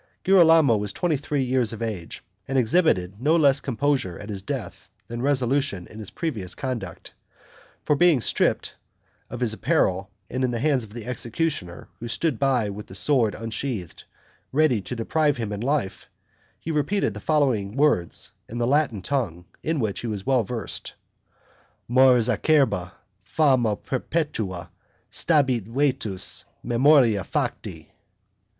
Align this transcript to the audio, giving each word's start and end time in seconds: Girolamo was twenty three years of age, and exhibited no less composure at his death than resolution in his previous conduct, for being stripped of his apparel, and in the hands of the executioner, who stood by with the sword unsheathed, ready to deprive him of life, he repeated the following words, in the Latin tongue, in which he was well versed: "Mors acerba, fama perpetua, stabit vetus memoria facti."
Girolamo 0.23 0.77
was 0.77 0.91
twenty 0.91 1.15
three 1.15 1.43
years 1.43 1.71
of 1.73 1.79
age, 1.83 2.23
and 2.47 2.57
exhibited 2.57 3.21
no 3.21 3.35
less 3.35 3.59
composure 3.59 4.17
at 4.17 4.29
his 4.29 4.41
death 4.41 4.89
than 5.07 5.21
resolution 5.21 5.85
in 5.85 5.99
his 5.99 6.09
previous 6.09 6.55
conduct, 6.55 7.11
for 7.83 7.95
being 7.95 8.19
stripped 8.19 8.73
of 9.29 9.41
his 9.41 9.53
apparel, 9.53 10.09
and 10.27 10.43
in 10.43 10.49
the 10.49 10.59
hands 10.59 10.83
of 10.83 10.91
the 10.95 11.05
executioner, 11.05 11.87
who 11.99 12.07
stood 12.07 12.39
by 12.39 12.67
with 12.67 12.87
the 12.87 12.95
sword 12.95 13.35
unsheathed, 13.35 14.05
ready 14.51 14.81
to 14.81 14.95
deprive 14.95 15.37
him 15.37 15.51
of 15.51 15.61
life, 15.63 16.09
he 16.59 16.71
repeated 16.71 17.13
the 17.13 17.19
following 17.19 17.77
words, 17.77 18.31
in 18.49 18.57
the 18.57 18.65
Latin 18.65 19.03
tongue, 19.03 19.45
in 19.61 19.79
which 19.79 19.99
he 19.99 20.07
was 20.07 20.25
well 20.25 20.43
versed: 20.43 20.95
"Mors 21.87 22.27
acerba, 22.27 22.93
fama 23.23 23.75
perpetua, 23.75 24.71
stabit 25.11 25.65
vetus 25.67 26.45
memoria 26.63 27.23
facti." 27.23 27.91